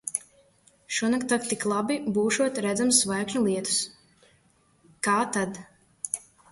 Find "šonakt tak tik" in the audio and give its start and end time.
0.99-1.67